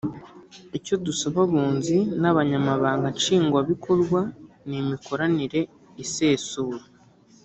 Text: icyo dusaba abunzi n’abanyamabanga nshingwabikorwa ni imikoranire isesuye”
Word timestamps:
icyo 0.77 0.95
dusaba 1.05 1.37
abunzi 1.45 1.97
n’abanyamabanga 2.21 3.07
nshingwabikorwa 3.15 4.19
ni 4.67 4.75
imikoranire 4.81 5.61
isesuye” 6.03 6.81